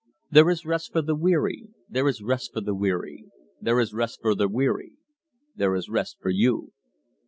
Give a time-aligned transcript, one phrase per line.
[0.31, 3.25] There is rest for the weary, There is rest for the weary,
[3.61, 4.93] There is rest for the weary,
[5.55, 6.71] There is rest for you!